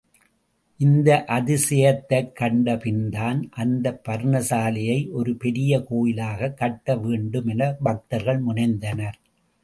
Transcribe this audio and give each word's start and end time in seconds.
இந்த 0.77 1.23
அதிசயத்தைக் 1.27 2.31
கண்ட 2.31 2.77
பின்தான், 2.77 3.49
அந்த 3.51 4.01
பர்ணசாலையை 4.09 5.11
ஒரு 5.11 5.35
பெரிய 5.35 5.85
கோயிலாகவே 5.89 6.53
கட்ட 6.53 6.95
வேண்டும், 6.95 7.47
என 7.47 7.75
பக்தர்கள் 7.83 8.43
முனைந்தனர். 8.43 9.19